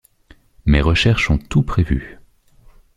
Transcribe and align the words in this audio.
Mes 0.65 0.81
recherches 0.81 1.29
ont 1.29 1.37
tout 1.37 1.61
prévu. 1.61 2.17